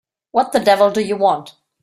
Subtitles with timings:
[0.31, 1.53] What the devil do you want?